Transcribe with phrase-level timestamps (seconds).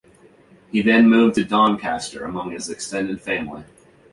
[0.71, 3.65] He then moved to Doncaster among his extended family.